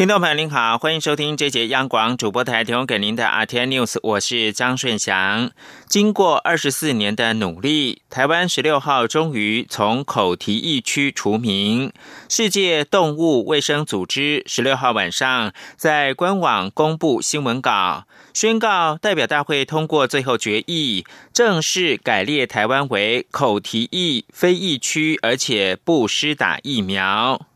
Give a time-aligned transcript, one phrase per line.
[0.00, 5.50] 听众朋友您好，欢迎收听这节央广主播台提供给您的 RT News，我是张顺祥。
[5.88, 11.92] 经过二十四年的努力，台湾十六号终于从口蹄疫区除名。
[12.30, 27.49] 世界动物卫生组织十六号晚上在官网公布新闻稿，宣告代表大会通过最后决议，正式改列台湾为口蹄疫非疫区，而且不施打疫苗。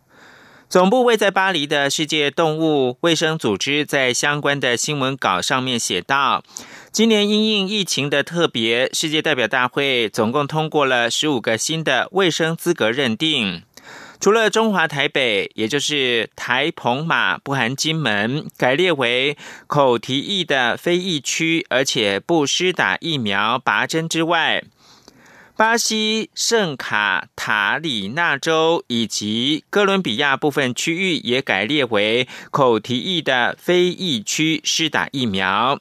[0.74, 6.42] 总部位在巴黎的世界动物卫生组织在相关的新闻稿上面写道：，
[6.90, 13.62] 今年因应疫情的特别世界代表大会，总共通过了十五个新的卫生资格认定。
[14.18, 19.36] 除了中华台北，也就是台澎马不含金门改列为
[19.68, 24.64] 口蹄疫的非疫区，而且不施打疫苗拔针之外。
[25.56, 35.78] 巴西圣卡塔里纳州以及哥伦比亚部分区域也改列为口蹄疫的非疫区，施打疫苗。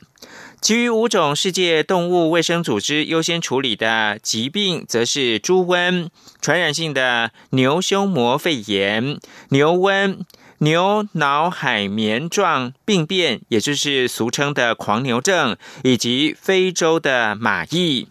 [0.61, 9.17] 其余五种世界动物卫生组织优先处理的疾病，则是猪瘟、传染性的牛胸膜肺炎、
[9.49, 10.19] 牛瘟、
[10.59, 18.07] 牛脑海绵状病变，也就是俗称的狂牛症，以及非洲的马疫。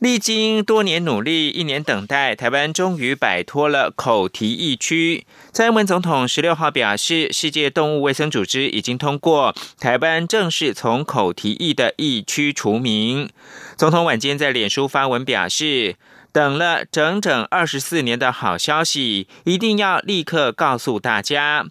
[0.00, 5.26] 历经多年努力，一年等待，台湾终于摆脱了口蹄疫区。
[5.50, 13.28] 蔡英文总统十六号表示，世界动物卫生组织已经通过台湾正式从口蹄疫的疫区除名。
[13.76, 15.96] 总统晚间在脸书发文表示，
[16.30, 21.66] 等了整整二十四年的好消息，一定要立刻告诉大家。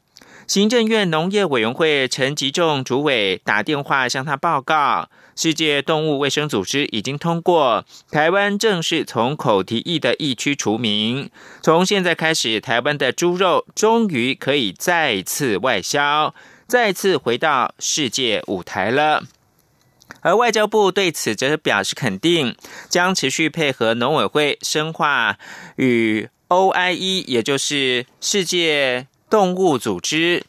[0.46, 5.10] 行政院农业委员会陈吉仲主委打电话向他报告。
[5.38, 11.30] 世界动物卫生组织已经通过台湾正式从口蹄疫的疫区除名。
[11.62, 16.34] 从现在开始，台湾的猪肉终于可以再次外销，
[16.68, 19.26] 再次回到世界舞台了。
[20.22, 22.56] 而外交部对此则表示肯定，
[22.90, 25.38] 将持续配合农委会深化
[25.76, 30.44] 与 OIE，也就是世界动物组织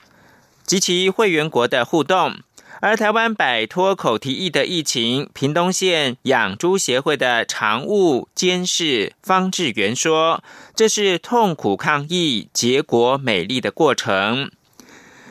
[0.64, 2.38] 及其会员国的互动。
[2.80, 10.44] 而台湾摆脱口蹄疫的疫情，屏东县养猪协会的常务监事方志源说
[10.76, 14.52] ：“这是痛苦抗疫、结果美丽的过程。”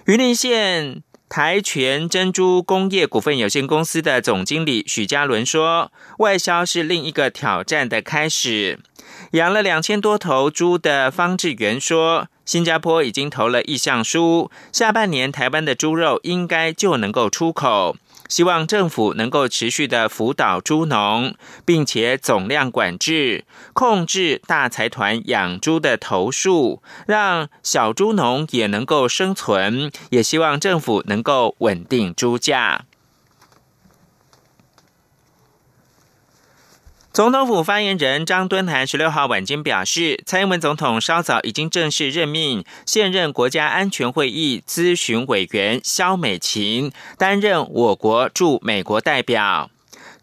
[0.08, 8.80] 云林县台泉珍珠工业股份有限公司的总经理许家伦说：“外销是另一个挑战的开始。”
[9.32, 12.28] 养了两千多头猪的方志源说。
[12.48, 17.98] 新加坡已经投了意向书，下半年台湾的猪肉应该就能够出口。
[18.30, 21.36] 希望政府能够持续的辅导猪农，
[21.66, 23.44] 并且总量管制，
[23.74, 29.92] 控制大财团养猪的头数，让小猪农也能够生存。
[30.10, 32.86] 也希望政府能够稳定猪价。
[37.18, 49.72] 总统府发言人张敦涵十六号晚间表示，蔡英文总统稍早已经正式任命现任国家安全会议咨询委员肖美琴担任我国驻美国代表。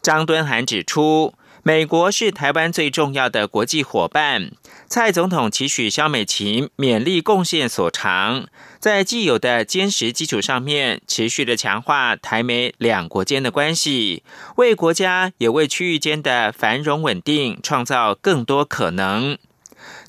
[0.01, 1.33] 张敦涵指出。
[1.67, 4.51] 美国是台湾最重要的国际伙伴。
[4.87, 8.47] 蔡总统期许肖美琴勉力贡献所长，
[8.79, 14.23] 在既有的坚实基础上面，持续的强化台美两国间的关系，
[14.57, 19.37] 为国家也为区域间的繁荣稳定创造更多可能。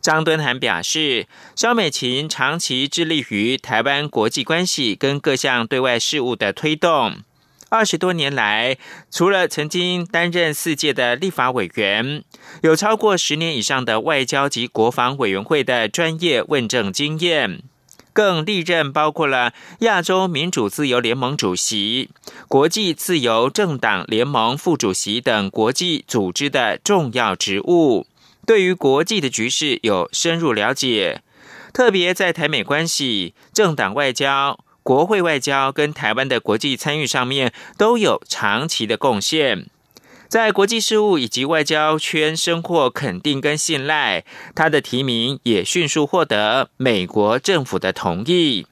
[0.00, 1.26] 张敦涵表示，
[1.56, 7.22] 肖美琴长期致力于台湾国际关系跟各项对外事务的推动。
[7.76, 8.78] 二十多年来，
[9.10, 12.25] 除了曾经担任四届的立法委员，
[12.62, 17.60] 有超过十年以上的外交及国防委员会的专业问政经验，
[18.15, 22.09] 更历任包括了亚洲民主自由联盟主席、
[22.48, 28.06] 国际自由政党联盟副主席等国际组织的重要职务，
[28.47, 31.21] 对于国际的局势有深入了解，
[31.74, 34.59] 特别在台美关系、政党外交。
[34.86, 39.66] 国会外交跟台湾的国际参与上面都有长期的贡献，
[40.28, 44.22] 在国际事务以及外交圈深获肯定跟信赖，
[44.54, 48.68] 他的提名也迅速获得美国政府的同意。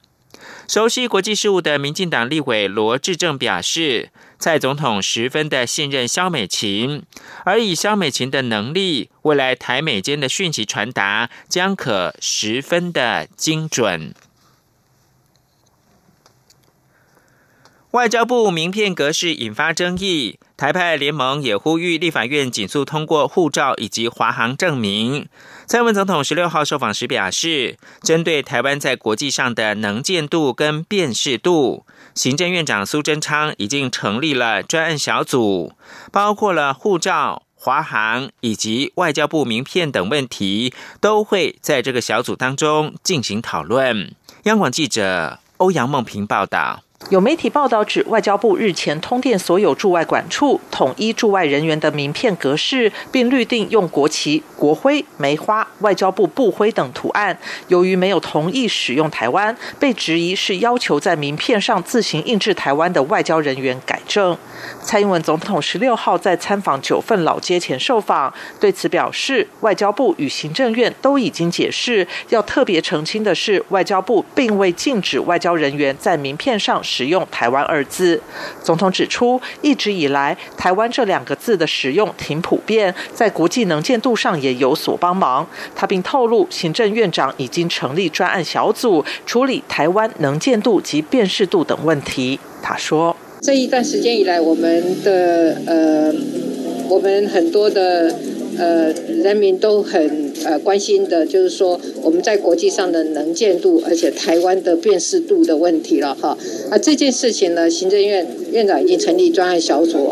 [0.68, 7.02] 熟悉国际事务的民进党立委罗志正表示，蔡总统十分的信任肖美琴，
[7.44, 14.14] 而以肖美琴的能力，未来台美间的讯息传达将可十分的精准。
[17.94, 25.28] 外交部名片格式引发争议，台派联盟也呼吁立法院紧速通过护照以及华航证明。
[25.66, 31.86] 蔡文总统十六号受访时表示，针对台湾在国际上的能见度跟辨识度，
[32.16, 35.74] 行政院长苏贞昌已经成立了专案小组，
[36.10, 44.12] 包括了护照、华航以及外交部名片等问题，都会在这个小组当中进行讨论。
[44.42, 46.83] 央广记者欧阳梦平报道。
[47.10, 57.38] 有媒体报道指，外交部日前通电所有驻外管处，统一驻外人员的名片格式，并律定用国旗、国徽、梅花、外交部部徽等图案。
[57.68, 64.36] 由于没有同意使用台湾，被质疑是要求在名片上自行印制台湾的外交人员改正。
[64.82, 72.08] 蔡英文总统十六号在参访九份老街前受访，对此表示，外交部与行政院都已经解释。
[72.30, 76.82] 要特别澄清的是，外交部并未禁止外交人员在名片上。
[76.94, 78.22] 使用“台湾”二字，
[78.62, 85.44] 总统指出，一直以来“台湾”这两个字的使用挺普遍，在国际能见度上也有所帮忙。
[85.74, 92.38] 他并透露，行政院长已经成立专案小组，处理台湾能见度及辨识度等问题。
[92.62, 96.14] 他说：“这一段时间以来，我们的呃，
[96.88, 98.14] 我们很多的。”
[98.58, 98.92] 呃，
[99.22, 106.36] 人民都很呃关心的，就是说我们在国际上的能见度，而且台湾的辨识度的问题了哈。
[106.70, 110.10] 啊，这件事情呢，行政院院长已经成立专案小组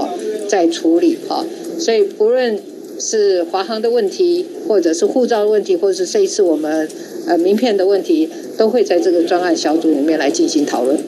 [0.49, 1.45] 在处理哈。
[1.79, 2.59] 所以不论
[2.99, 6.89] 是华航的问题，或者是护照的问题，或者是这一次我们
[7.27, 10.99] 呃名片的问题，都会在这个专案小组里面来进行讨论。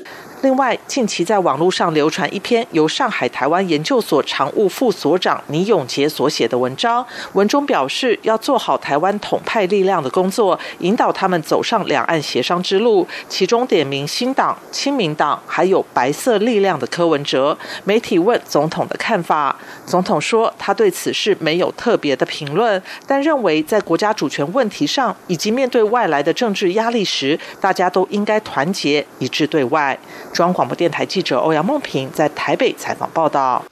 [0.44, 7.02] 另外，近期在网络上流传一篇由上海台湾研究所常务副所长倪永杰所写的文章，
[7.32, 13.08] 文中表示要做好台湾统派力量的工作，引导他们走上两岸协商之路。
[13.26, 17.56] 其中点名新党、亲民党还有白色力量的柯文哲。
[17.85, 19.56] 媒体问总统的看法，
[19.87, 29.99] 总统说他对此事没有特别的评论，但认为在国家主权问题上以及面对外来的政治压力时，大家都应该团结一致对外。
[30.35, 33.65] 中央广播电台记者欧阳梦平在台北采访报道。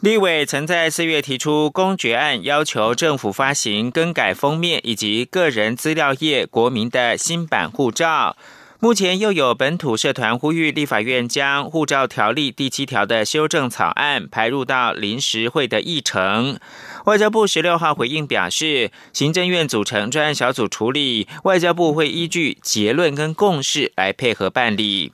[0.00, 8.36] 立委曾在四月提出公决案，要求政府发行更改封面以及个人资料页国民的新版护照。
[8.80, 16.58] 目前又有本土社团呼吁立法院将护照条例第七条的修正草案排入到临时会的议程。
[17.04, 25.12] 外交部十六号回应表示，行政院组成专案小组处理，外交部会依据结论跟共识来配合办理。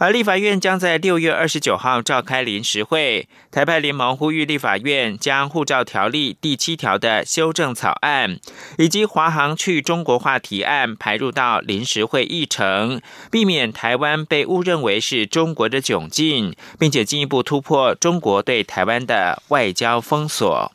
[0.00, 8.38] 而立法院将在六月二十九号召开临时会，台派联盟呼吁立法院将护照条例第七条的修正草案，
[8.78, 20.72] 以及华航去中国化提案排入到临时会议程，避免台湾被误认为是中国的窘境，并且进一步突破中国对台湾的外交封锁。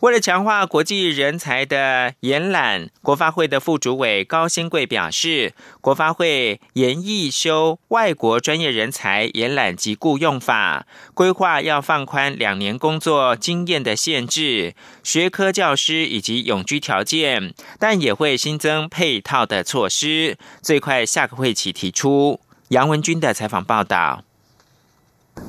[0.00, 22.38] 为了强化国际人才的延揽，国发会的副主委高新贵表示，国发会研议修外国专业人才延揽及雇用法，规划要放宽两年工作经验的限制、学科教师以及永居条件，但也会新增配套的措施，最快下个会期提出。
[22.68, 24.22] 杨文军的采访报道。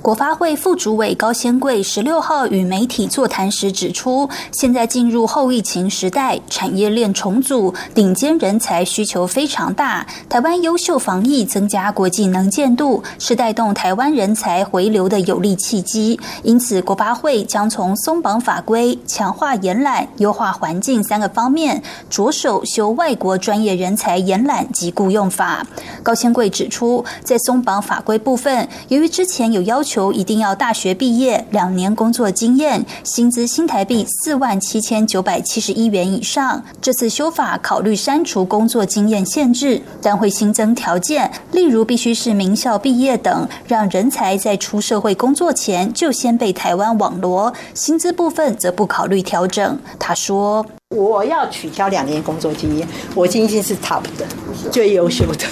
[0.02, 10.08] 国发会副主委高先贵十六号与媒体座谈时指出，现在进入后疫情时代，产业链重组，顶尖人才需求非常大。
[10.30, 16.18] 台湾优秀防疫，增加国际能见度，是带动台湾人才回流的有力契机。
[16.44, 25.66] 因此，国发会将从松绑法规、强化延揽、优化环境三个方面，着手修外国专业人才延揽及雇用法。
[26.02, 36.64] 高先贵指出，在松绑法规部分，由于之前有要要求一定要大学毕业，两年工作经验，薪资新台币四万七千九百七十一元以上。
[36.82, 47.54] 这次修法考虑删除工作经验限制，但会新增条件，例如必须是名校毕业等，让人才在出社会工作前就先被台湾网罗。
[47.76, 49.78] 薪资部分则不考虑调整。
[50.00, 54.26] 他说：“我要取消两年工作经验，我经验是 top 的，
[54.72, 55.46] 最优秀的。”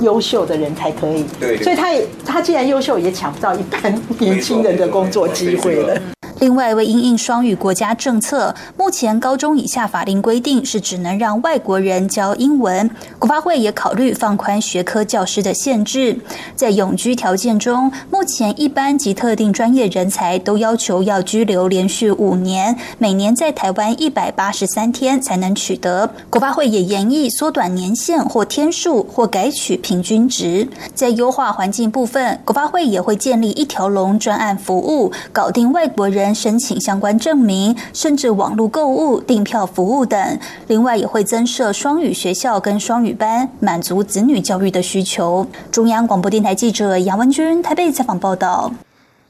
[0.00, 6.00] 优秀的人才可以，对，所以他也他既然优秀，也抢不到一般年轻人的工作机会了。
[6.40, 12.88] 另外，为因应双语国家政策，目前高中以下法令规定是只能让外国人教英文。
[13.18, 16.16] 国发会也考虑放宽学科教师的限制。
[16.54, 26.08] 在永居条件中，目前一般及特定专业人才都要求要居留连续五年，每年在台湾一百八十三天才能取得。
[26.30, 30.68] 国发会也研议缩短年限或天数，或改取平均值。
[30.94, 36.27] 在优化环境部分，国发会也会建立一条龙专案服务，搞定外国人。
[36.34, 40.38] 申请相关证明，甚至网络购物、订票服务等。
[40.66, 45.46] 另外，也会增设双语学校跟双语班，满足子女教育的需求。
[45.70, 48.72] 中央广播电台记者杨文君台北采访报道。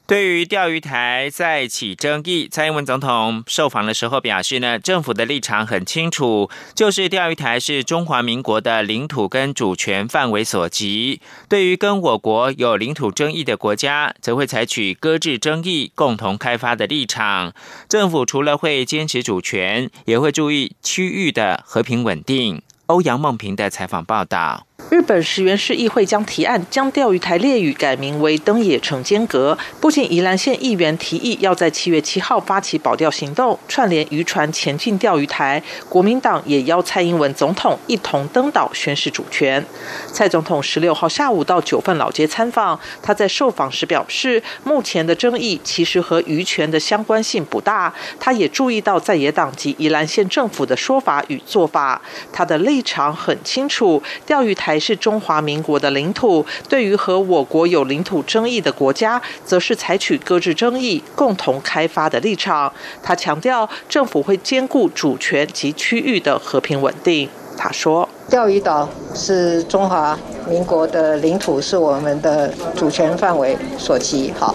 [0.08, 11.20] 对于钓鱼台再起争议，蔡英文总统受访的时候表示呢，政府的立场很清楚，就是钓鱼台是中华民国的领土跟主权范围所及。
[11.46, 17.52] 对于跟我国有领土争议的国家，则会采取搁置争议、共同开发的立场。
[17.86, 22.62] 政府除了会坚持主权，也会注意区域的和平稳定。
[22.86, 24.67] 欧阳梦平的采访报道。
[24.90, 29.56] 日本石原市议会将提案将钓鱼台列屿改名为登野城间阁。
[29.82, 39.62] 不仅宜兰县议员提议要在七月七号发起保钓行动，串联渔船前进钓鱼台，国民党也邀蔡英文总统一同登岛宣示主权。
[40.10, 47.92] 蔡总统十六号下午到九份老街参访，他在受访时表示，目前的争议其实和渔权的相关性不大。
[48.18, 52.00] 他也注意到在野党及宜兰县政府的说法与做法，
[52.32, 54.77] 他的立场很清楚，钓鱼台。
[54.78, 56.44] 是中华民国的领土。
[56.68, 62.72] 对于和我国有领土争议的国家，则是采取搁置争议、共同开发的立场。
[63.02, 67.28] 他强调，政府会兼顾主权及区域的和平稳定。
[67.56, 70.16] 他说：“钓鱼岛是中华
[70.48, 74.32] 民国的领土，是我们的主权范围所及。
[74.38, 74.54] 好，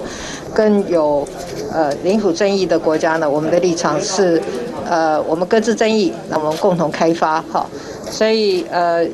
[0.54, 1.28] 跟有
[1.74, 4.42] 呃领土争议的国家呢，我们的立场是
[4.88, 7.44] 呃，我们搁置争议，那我们共同开发。
[7.52, 7.70] 好，
[8.10, 9.06] 所以呃。”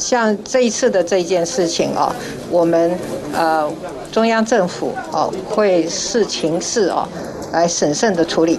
[0.00, 2.10] 像这一次的这一件事情哦，
[2.50, 2.98] 我们
[3.34, 3.70] 呃
[4.10, 7.06] 中央政府哦会视情势哦
[7.52, 8.58] 来审慎的处理。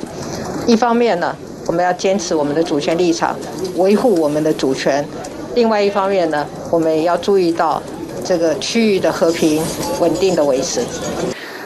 [0.68, 3.36] 一方面呢，我们要坚持我们的主权立场，
[3.76, 5.04] 维护我们的主权；
[5.56, 7.82] 另外一方面呢，我们也要注意到
[8.24, 9.62] 这个区域的和平
[10.00, 10.82] 稳定的维持。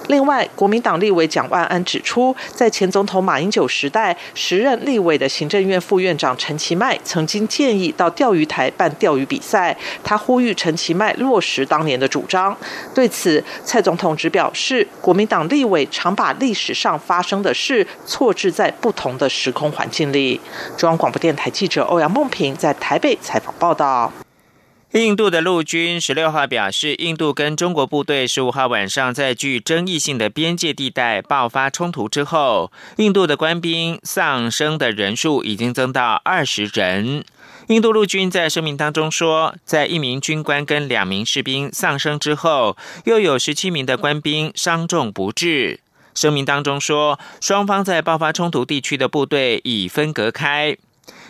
[0.07, 12.55] 另外，国民党立委蒋万安指出，在前总统马英九时代，时任立委的行政院副院长陈其迈曾经建议到钓鱼台办钓鱼比赛，他呼吁陈其迈落实当年的主张。
[12.93, 20.39] 对此，蔡总统只表示，国民党立委常把历史上发生的事错置在不同的时空环境里。
[20.77, 24.11] 中央广播电台记者欧阳梦平在台北采访报道。
[25.01, 37.25] 印度的陆军十六号表示，印度跟中国部队十五号晚上在具争议性的边界地带爆发冲突之后，印度的官兵丧生的人数已经增到二十人。
[37.67, 45.81] 印度陆军在声明当中说，在一名军官跟两名士兵丧生之后，又有十七名的官兵伤重不治。
[46.13, 50.77] 声明当中说，双方在爆发冲突地区的部队已分隔开。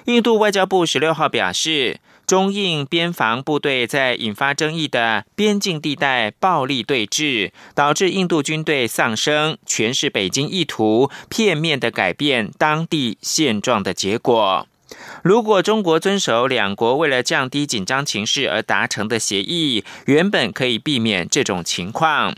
[0.06, 2.00] 印度外交部十六号表示。
[2.28, 14.68] 中印边防部队在引发争议的边境地带暴力对峙，导致印度军队丧生，全是北京意图片面的改变当地现状的结果。
[15.24, 22.36] 如果中国遵守两国为了降低紧张情势而达成的协议，原本可以避免这种情况。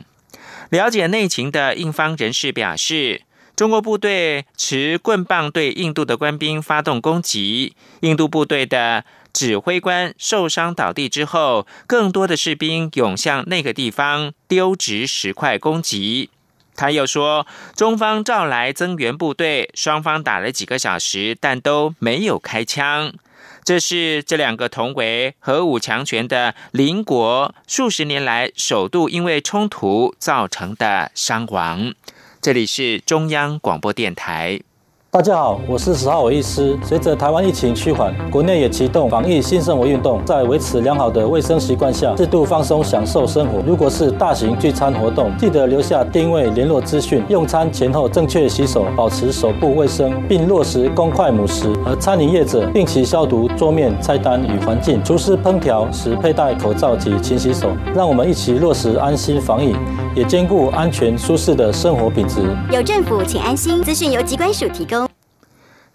[0.69, 3.21] 了解内情的印方人士表示，
[3.55, 9.05] 中国部队持棍棒对印度的官兵发动攻击，印度部队的。
[9.33, 16.29] 指挥官受伤倒地之后，更多的士兵涌向那个地方，丢掷石块攻击。
[16.75, 23.13] 他又说，中方召来增援部队，双方打了几个小时，但都没有开枪。
[23.63, 31.93] 这是这两个同为核武强权的邻国数十年来首度因为冲突造成的伤亡。
[32.41, 34.61] 这里是中央广播电台。
[35.09, 36.77] 大家好，我是十号伟医师。
[36.83, 43.59] 随着台湾疫情趋缓，国内也启动防疫新生活运动，在维持良好的卫生习惯下，适度放松享受生活。
[43.65, 51.73] 如果是大型聚餐活动，记得留下定位联络资讯，用餐前后正确洗手，保持手部卫生，并落实公筷母食。
[51.85, 57.69] 而餐饮业者定期消毒桌面、菜单与环境，厨师烹调时佩戴口罩及勤洗手。
[57.95, 59.73] 让我们一起落实安心防疫，
[60.13, 62.41] 也兼顾安全舒适的生活品质。
[62.71, 63.81] 有政府，请安心。
[63.81, 65.06] 资讯由机关署提供。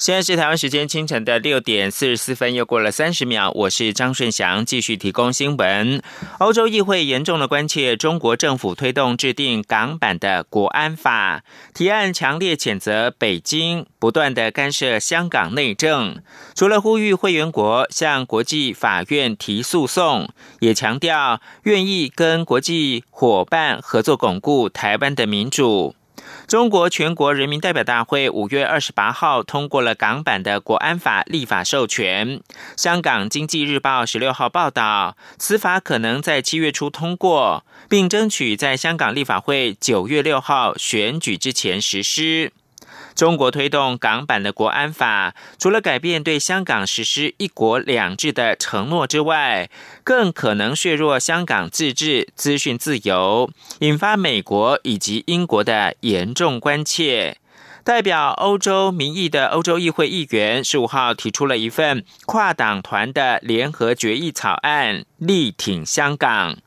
[0.03, 3.53] 现在是台湾时间清晨的六点四十四分，又过了三十秒。
[3.53, 6.03] 我是张顺祥，继续提供新闻。
[6.41, 16.21] 欧洲议会严重的关切中国政府推动制定港版的国安法提案，强烈谴责北京不断的干涉香港内政。
[16.57, 20.29] 除了呼吁会员国向国际法院提诉讼，
[20.59, 25.95] 也强调愿意跟国际伙伴合作，巩固台湾的民主。
[26.47, 32.41] 中国全国人民代表大会五月二十八号通过了港版的国安法立法授权。
[32.77, 42.53] 香港经济日报十六号报道，此法可能在七月初通过，并争取在香港立法会九月六号选举之前实施。
[43.15, 49.71] 中国推动港版的国安法，除了改变对香港实施“一国两制”的承诺之外，
[50.03, 53.51] 更可能削弱香港自治、资讯自由，
[53.81, 57.39] 引发美国以及英国的严重关切。
[57.85, 66.59] 代表欧洲民意的欧洲议会议员十五号提出了一份跨党团的联合决议草案，力挺香港。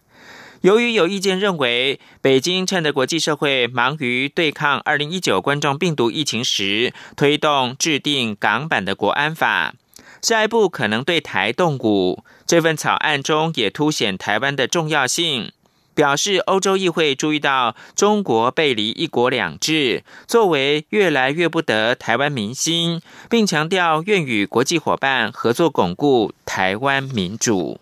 [0.62, 9.75] 由于有意见认为，北京趁着国际社会忙于对抗二零一九冠状病毒疫情时，推动制定港版的国安法，
[10.21, 12.24] 下一步可能对台动武。
[12.47, 15.51] 这份草案中也凸显台湾的重要性，
[15.93, 27.79] 表示欧洲议会注意到中国背离一国两制，作为越来越不得台湾民心，并强调愿与国际伙伴合作巩固台湾民主。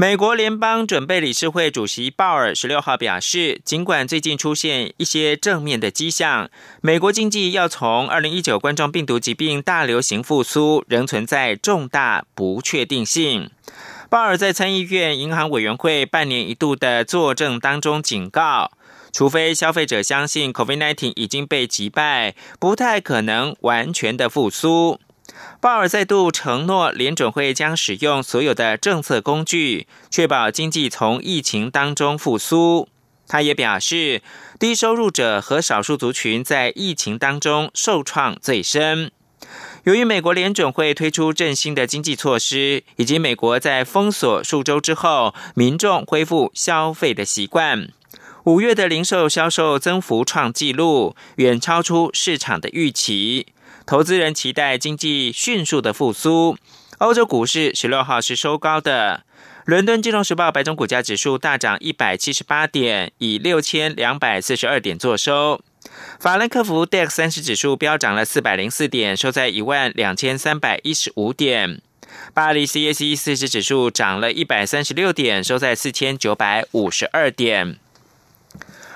[0.00, 6.48] 美国联邦准备理事会主席鲍尔十六号表示，尽管最近出现一些正面的迹象，
[6.80, 13.50] 美国经济要从二零一九冠状病毒疾病大流行复苏，仍存在重大不确定性。
[14.08, 18.70] 鲍尔在参议院银行委员会半年一度的作证当中警告，
[19.12, 24.98] 除非消费者相信 COVID-19 已经被击败，不太可能完全的复苏。
[25.60, 32.88] 鲍尔再度承诺，联准会将使用所有的政策工具，确保经济从疫情当中复苏。
[33.28, 34.22] 他也表示，
[34.58, 39.12] 低收入者和少数族群在疫情当中受创最深。
[39.84, 47.88] 由于美国联准会推出振兴的经济措施，以及美国在封锁数周之后，民众恢复消费的习惯，
[48.44, 53.46] 五月的零售销售增幅创纪录，远超出市场的预期。
[53.84, 56.56] 投资人期待经济迅速的复苏。
[56.98, 59.24] 欧洲股市十六号是收高的，
[59.66, 65.60] 伦敦金融时报白种股价指数大涨一百七十八点，以六千两百四十二点作收。
[66.18, 71.82] 法兰克福 DAX 三十指数飙涨了四百零四点，收在一万两千三百一十五点。
[72.32, 77.78] 巴黎 CAC 四十指数涨了一百三十六点，收在四千九百五十二点。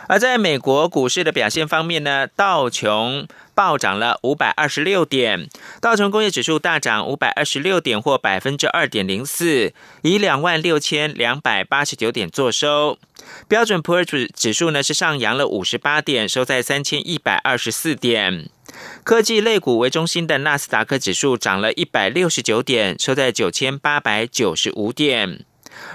[0.09, 3.27] 而在美国股市的表现方面呢，道琼。
[3.57, 5.49] 暴涨了五百二十六点，
[5.81, 12.99] 道琼工业指数大涨五百二十六点，或百分之二点零四，以两万六千两百八十九点作收。
[13.47, 18.51] 标准普尔指指数呢是上扬了五十八点，收在三千一百二十四点。
[19.05, 25.45] 科技类股为中心的纳斯达克指数涨了一百六十九点，收在九千八百九十五点。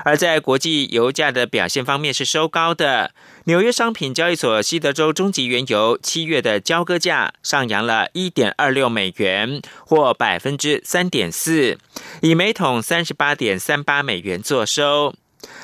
[0.04, 3.12] 而在国际油价的表现方面是收高的。
[3.46, 11.78] 纽约商品交易所西德州中级原油七月的交割价上扬了一点二六美元，或百分之三点四，
[12.22, 15.16] 以每桶三十八点三八美元作收。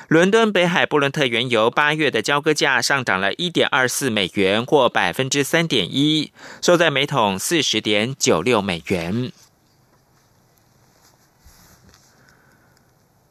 [0.07, 9.31] 伦敦北海布伦特原油八月的交割价上涨了一点二四美元，或百分之三点一，收在每桶四十点九六美元。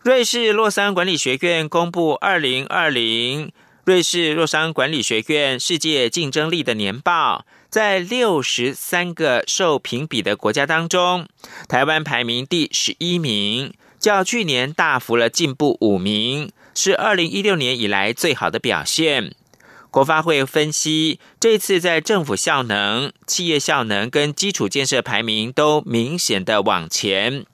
[0.05, 3.51] 瑞士洛桑管理学院公布二零二零
[3.87, 11.27] 瑞士洛桑管理学院世界竞争力的年报，在六十三个受评比的国家当中，
[11.67, 19.35] 台湾排名第十一名，较去年大幅了进步五名，是二零一六年以来最好的表现。
[19.91, 27.47] 国发会分析，这次在政府效能、企业效能跟基础建设排名都明显的往前。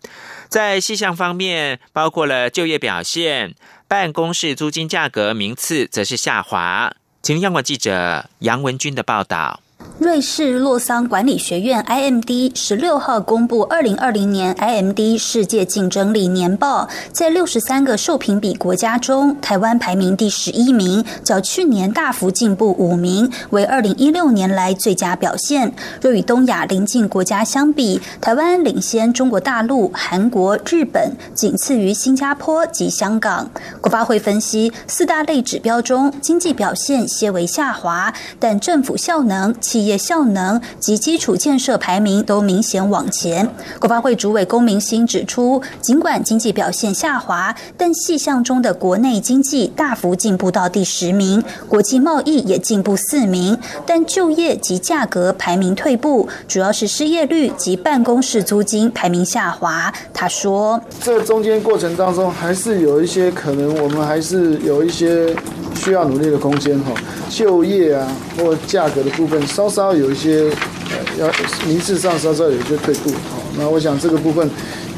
[0.51, 3.55] 在细项方面，包括了就业表现、
[3.87, 6.93] 办公室租金价格名次，则是下滑。
[7.23, 9.61] 请央广记者杨文军的报道。
[10.01, 25.75] 瑞士洛桑管理学院 （IMD） 十六号公布二零二零年 IMD 世界竞争力年报，在六十三个受评比国家中，台湾排名第十一名，较去年大幅进步五名，为二零一六年来最佳表现。
[26.01, 33.51] 若与东亚邻近国家相比，台湾领先中国大陆、韩国、日本，仅次于新加坡及香港。
[33.83, 39.55] 国发会分析，四大类指标中，经济表现些为下滑，但政府效能。
[39.71, 43.49] 企业效能及基础建设排名都明显往前。
[43.79, 53.57] 国发会主委龚明鑫指出，尽管经济表现下滑，但细项中的国内经济大幅进步到第十名，国际贸易也进步四名，
[53.87, 59.95] 但就业及价格排名退步，主要是失业率及办公室租金排名下滑。
[60.13, 65.33] 他说，这中间过程当中，还是有一些可能，我们还是有一些
[65.75, 66.93] 需要努力的空间哈。
[67.29, 68.07] 就业啊，
[68.37, 70.51] 或价格的部分，稍稍有一些
[70.91, 71.31] 呃，要
[71.67, 73.39] 名次上稍稍有一些退步哈。
[73.57, 74.49] 那我想这个部分，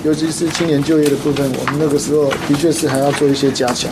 [0.04, 3.90] 尤其是青年就业的部分，我们那个时候的确是还要做一些加强。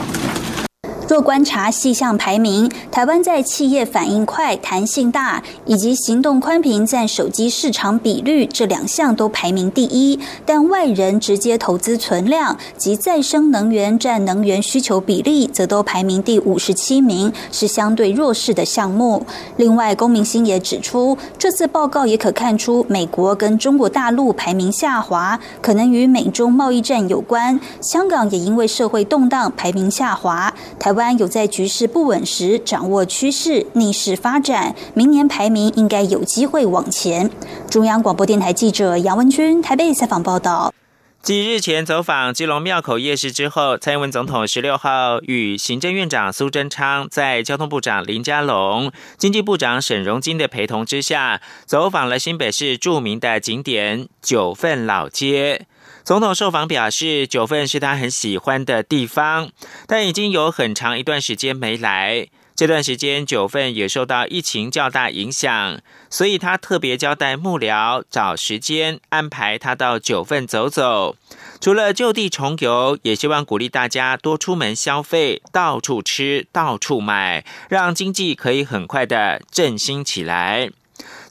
[1.11, 19.27] 若观察细项排名，台湾在企业反应快、弹性大以及行动宽频占手机市场比率这两项都排名第一，但外人直接投资存量及再生能源占能源需求比例则都排名第五十七名，是相对弱势的项目。
[19.57, 27.59] 另外，龚明星也指出，这次报告也可看出美国跟中国大陆排名下滑，可能与美中贸易战有关。
[27.81, 31.00] 香港也因为社会动荡排名下滑，台湾。
[31.01, 37.31] 湾有在局势不稳时掌握趋势，逆势发展，明年排名应该有机会往前。
[37.71, 40.75] 中央广播电台记者杨文君台北采访报道。
[41.23, 55.67] 继日前走访基隆庙口夜市之后，蔡英文总统十六号与行政院长苏贞昌在交通部长林佳龙、经济部长沈荣金的陪同之下，走访了新北市著名的景点九份老街。
[56.05, 59.51] 总统受访表示，九份是他很喜欢的地方，
[59.87, 62.29] 但已经有很长一段时间没来。
[62.57, 71.17] 这段时间，九份也受到疫情较大影响，所以他特别交代幕僚找时间安排他到九份走走。
[71.59, 80.71] 除了就地重游，也希望鼓励大家多出门消费，到处吃，到处买，让经济可以很快的振兴起来。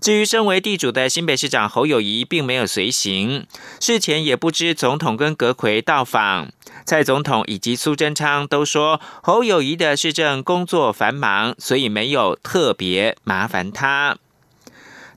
[0.02, 3.46] 至于身为地主的新北市长侯友谊，并没有随行，
[3.82, 6.52] 事前也不知总统跟阁魁到访。
[6.86, 14.18] 蔡总统以及苏贞昌都说，侯友谊的市政工作繁忙，所以没有特别麻烦他。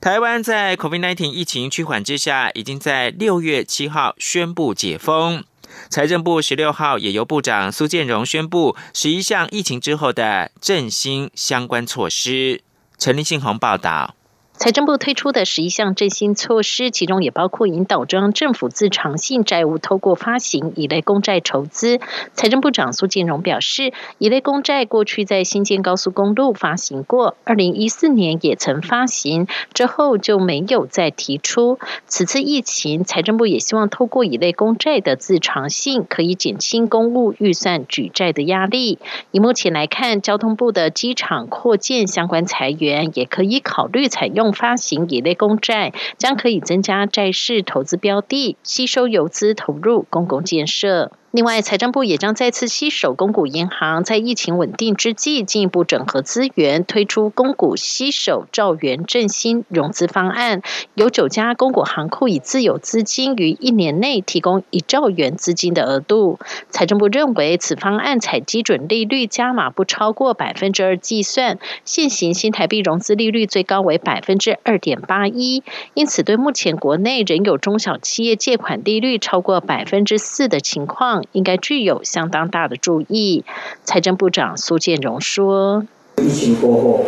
[0.01, 5.45] 台湾在 COVID-19 疫情趋缓之下，已经在六月七号宣布解封。
[5.89, 12.63] 财政部十六号也由部长苏建荣宣布十一项疫情之后的振兴相关措施。
[12.99, 14.17] 陈立信宏报道。
[14.63, 21.99] 财政部推出的十一项振兴措施，其中也包括引导中央政府自偿性债务透过发行乙类公债筹资。
[22.35, 31.81] 财政部长苏建荣表示，乙类公债过去在新建高速公路发行过，二零一四年也曾发行，之后就没有再提出。
[32.07, 39.01] 此次疫情，财政部也希望透过乙类公债的自偿性，可以减轻公务预算举债的压力。
[39.33, 44.52] 以目前来看，交通部的机场扩建相关裁员，也可以考虑采用。
[44.53, 51.13] 发行乙类公债，将可以增加债市投资标的，吸收游资投入公共建设。
[51.33, 60.61] 另外，财政部也将再次吸手公股银行，在疫情稳定之际，进一步整合资源，推出公股吸手兆元振兴融资方案。
[60.95, 66.39] 有九家公股行库以自有资金于一年内提供一兆元资金的额度。
[66.69, 75.63] 财政部认为，此方案采基准利率加码不超过百分之二计算，现行新台币融资利率最高为百分之二点八一，
[75.95, 81.22] 因此对目前国内仍有中小企业借款利率超过百分之四的情况。
[81.33, 83.45] 应该具有相当大的注意。
[83.85, 85.85] 财政部长苏建荣说
[86.23, 87.05] ：“疫情过后，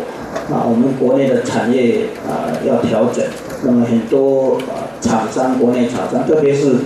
[0.49, 3.23] 那我们国内的产业啊要调整，
[3.63, 6.77] 那么很多啊厂商，国内厂商，特别是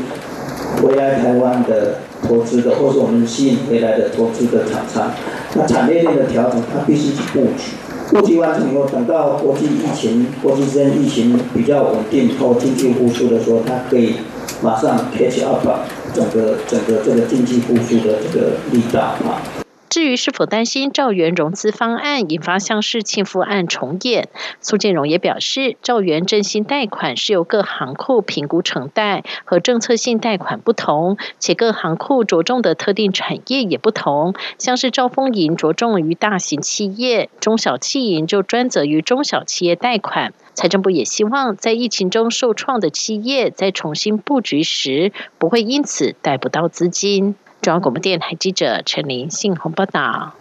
[0.81, 5.11] 回来台湾的投资的，或是我们吸引回来的投资的厂商，
[5.55, 7.73] 那产业链的调整，它必须去布局。
[8.09, 14.15] 布局完成以后，等到国际疫情、国际之间疫情比较稳定后，经济复苏的时候，它可以
[14.61, 15.65] 马上 catch up。”
[16.13, 19.58] 整个整个这个经济复苏的这个力道啊。
[19.89, 24.29] 至于是否担心兆元融资方案引发像是庆富案重演，
[24.61, 34.35] 苏建荣也表示，兆元振兴贷款是由各行库评估承贷，和政策性贷款不同，且各行库着重的特定产业也不同。
[34.59, 40.33] 像是兆丰银着重于大型企业，中小企银就专责于中小企业贷款。
[40.53, 47.35] 财政部也希望，在疫情中受创的企业在重新布局时，不会因此贷不到资金。
[47.61, 50.33] 中央广播电台记者陈琳信鸿报道。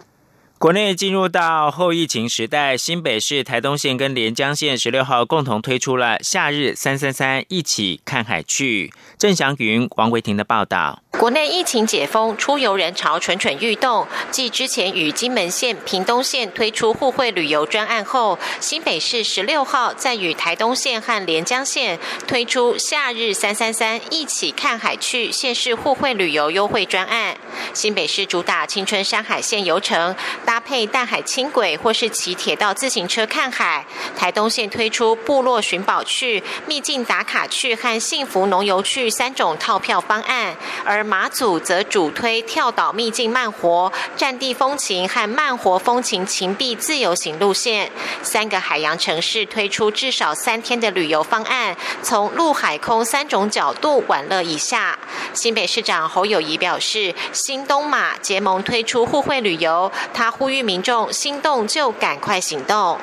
[0.56, 8.92] 国内进入到后疫情时代，新北市台东县跟连江县十六号共同推出了“夏日三三三一起看海去”。
[9.18, 11.02] 郑祥云、王维婷的报道。
[11.18, 14.06] 国内疫情解封，出游人潮蠢蠢欲动。
[14.30, 27.36] 继之前与金门县、屏东县推出互惠旅游专案后，新北市十六号再与台东县和连江县推出“夏日三三三一起看海去”县市互惠旅游优惠专案。
[27.74, 33.84] 新北市主打青春山海线游程，搭配淡海轻轨或是骑铁道自行车看海。
[34.16, 40.54] 台东县推出部落寻宝去、秘境打卡去和幸福农游去三种套票方案，
[40.84, 47.90] 而马祖则主推跳岛秘境慢活、战地风情和慢活风情情地自由行路线。
[48.22, 54.98] 三个海洋城市推出至少三天的旅游方案，从陆海空三种角度玩乐一下。
[55.32, 62.98] 新北市长侯友谊表示，新东马结盟推出互惠旅游，他呼吁民众心动就赶快行动。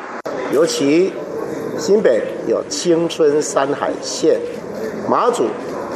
[0.53, 1.11] 尤其
[1.79, 4.39] 新北有青春山海线，
[5.09, 5.49] 马祖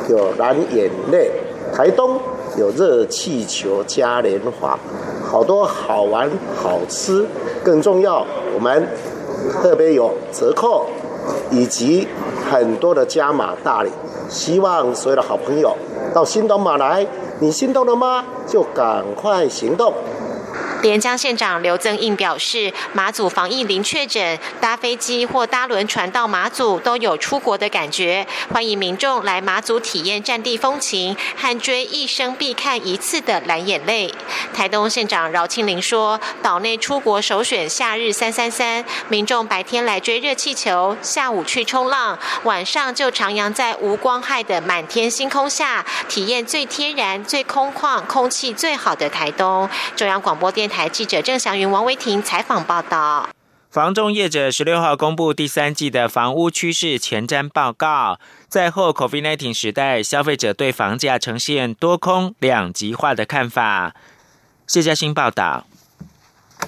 [0.09, 1.29] 有蓝眼泪。
[1.73, 2.19] 台东
[2.57, 4.77] 有热气球嘉年华，
[5.25, 7.25] 好多好玩好吃，
[7.63, 8.87] 更重要，我们
[9.61, 10.85] 特别有折扣，
[11.51, 12.07] 以及
[12.51, 13.89] 很多的加码大礼。
[14.27, 15.75] 希望所有的好朋友
[16.13, 17.05] 到新东马来，
[17.39, 18.23] 你心动了吗？
[18.45, 19.93] 就赶快行动。
[20.81, 28.25] 连江县长刘增应表示，马祖防疫零确诊，搭飞机或搭轮船到马祖都有出国的感觉。
[28.53, 34.13] 欢迎民众来马祖体验战地风情，和追一生必看一次的蓝眼泪。
[34.53, 49.69] 台东县长饶庆林说，岛内出国首选夏日三三三，民众白天来追热气球，下午去冲浪，晚上就徜徉在无光害的满天星空下，体验最天然、最空旷、空气最好的台东。
[49.97, 50.68] 中央广播电。
[50.69, 53.27] 台记者郑祥云、王维婷采访报道。
[53.69, 63.93] 房仲业者十六号公布第三季的房屋趋势前瞻报告，在后 COVID-19 时代，消费者对房价呈现多空两极化的看法。
[64.65, 65.67] 谢嘉欣报道。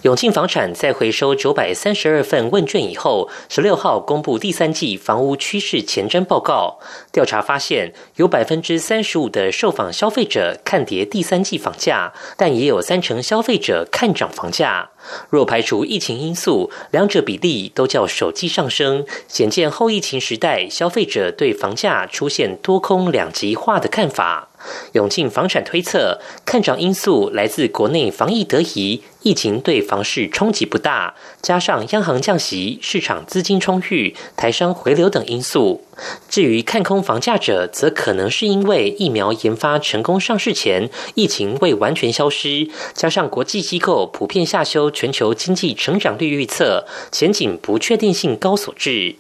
[0.04, 6.80] 永庆房产在回收九百三十二份问卷以后，十六号公布第三季房屋趋势前瞻报告。
[7.12, 14.90] 调查发现，有百分之三十五的受访消费者看跌第三季房价，但也有三成消费者看涨房价。
[15.30, 24.48] 若排除疫情因素，两者比例都较首季上升，显见后疫情时代消费者对房价出现多空两极化的看法。
[24.94, 35.82] 永庆房产推测，看涨因素来自国内防疫得宜，疫情对房市冲击不大，加上央行降息、市场资金充裕、台商回流等因素。
[36.28, 49.16] 至于看空房价者，则可能是因为疫苗研发成功上市前，疫情未完全消失，加上国际机构普遍下修全球经济成长率预测，前景不确定性高所致。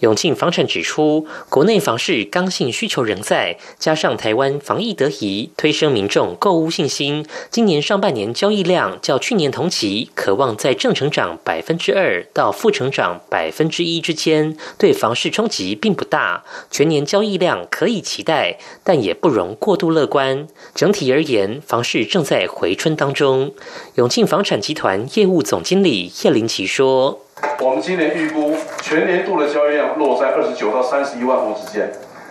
[0.00, 7.26] 永庆房产指出，国内房市刚性需求仍在，加上台湾防疫得宜，推升民众购物信心。
[7.50, 16.44] 今年上半年交易量较去年同期，渴望在正成长百分之二到负成长百分之一之间，对房市冲击并不大。
[16.70, 20.46] 全年交易量可以期待，但也不容过度乐观。
[20.74, 23.52] 整体而言，房市正在回春当中。
[23.96, 27.27] 永庆房产集团业务总经理叶林奇说。
[27.60, 31.90] 我们今年预估全年度的交易量落在二十九到三十一万户之间。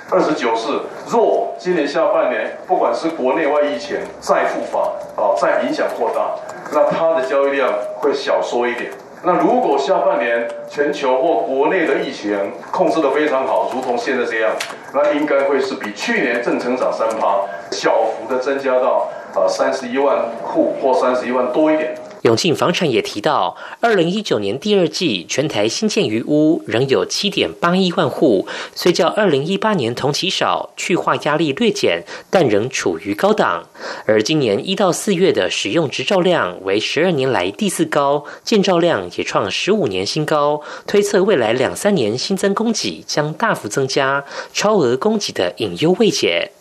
[0.10, 0.72] 二十九是
[1.10, 4.80] 若今年下半年不管是国内外疫情再复发
[5.22, 6.34] 啊，再影响扩大，
[6.72, 8.90] 那它的交易量会小缩一点。
[9.24, 12.40] 那如果下半年全球或国内的疫情
[12.72, 14.52] 控制的非常好，如同现在这样，
[14.94, 17.40] 那应该会是比去年正成长三趴，
[17.72, 21.94] 小幅的增加到啊三十一万户或三十一万多一点。
[22.24, 33.68] 永庆房产也提到，二零一九年第二季全台新建余屋仍有七点八亿万户，虽较二零一八年同期少，去化压力略减，但仍处于高档。
[34.06, 46.52] 而今年一到四月的使用执照量为十二年来第四高，建造量也创十五年新高，推测未来两三年新增供给将大幅增加，超额供给的隐忧未解。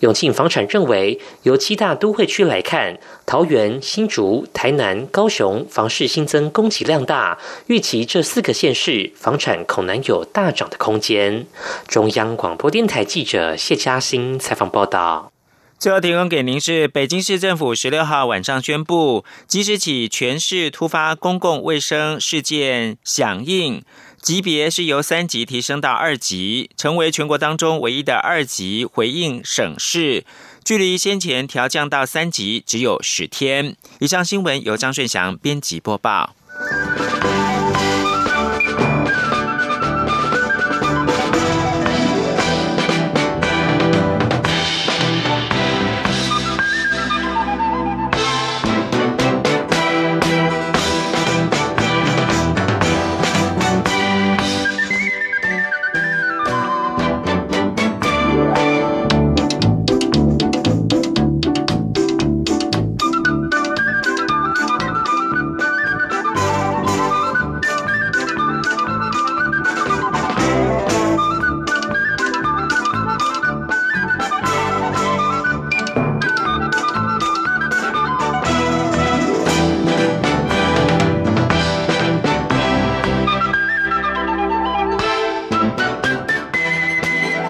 [0.00, 11.46] 永庆房产认为，由七大都会区来看，桃园、新竹、台南、高雄房市新增供给量大，预期这四个县市房产恐难有大涨的空间。
[11.86, 15.32] 中央广播电台记者谢嘉欣采访报道。
[15.78, 23.82] 最后提供给您是北京市政府十六号晚上宣布，即时起全市突发公共卫生事件响应。
[24.20, 30.24] 级别是由三级提升到二级成为全国当中唯一的二级回应省市
[30.62, 33.76] 距离先前调降到三级只有十天。
[33.98, 36.34] 以上新闻由张顺祥编辑播报。